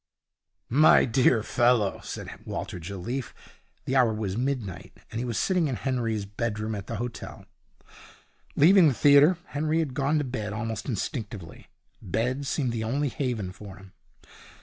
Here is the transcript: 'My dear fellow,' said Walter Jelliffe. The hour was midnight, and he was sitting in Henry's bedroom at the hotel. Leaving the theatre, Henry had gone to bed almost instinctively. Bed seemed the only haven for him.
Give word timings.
'My 0.67 1.05
dear 1.05 1.43
fellow,' 1.43 2.01
said 2.03 2.27
Walter 2.43 2.79
Jelliffe. 2.79 3.35
The 3.85 3.95
hour 3.95 4.11
was 4.11 4.35
midnight, 4.35 4.93
and 5.11 5.19
he 5.19 5.25
was 5.25 5.37
sitting 5.37 5.67
in 5.67 5.75
Henry's 5.75 6.25
bedroom 6.25 6.73
at 6.73 6.87
the 6.87 6.95
hotel. 6.95 7.45
Leaving 8.55 8.87
the 8.87 8.95
theatre, 8.95 9.37
Henry 9.49 9.77
had 9.77 9.93
gone 9.93 10.17
to 10.17 10.23
bed 10.23 10.53
almost 10.53 10.89
instinctively. 10.89 11.67
Bed 12.01 12.47
seemed 12.47 12.71
the 12.71 12.83
only 12.83 13.09
haven 13.09 13.51
for 13.51 13.77
him. 13.77 13.93